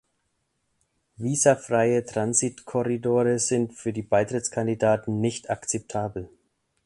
[1.19, 6.27] Visafreie Transitkorridore sind für die Beitrittskandidaten nicht akzeptabel.